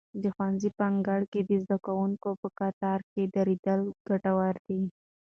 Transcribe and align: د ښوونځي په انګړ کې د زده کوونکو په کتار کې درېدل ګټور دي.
د 0.23 0.23
ښوونځي 0.35 0.69
په 0.77 0.83
انګړ 0.91 1.21
کې 1.31 1.41
د 1.49 1.51
زده 1.63 1.77
کوونکو 1.85 2.29
په 2.41 2.47
کتار 2.59 2.99
کې 3.11 3.23
درېدل 3.35 3.81
ګټور 4.07 4.55
دي. 4.67 4.81